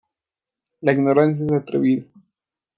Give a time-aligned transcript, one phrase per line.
[0.81, 2.05] La ignorancia es atrevida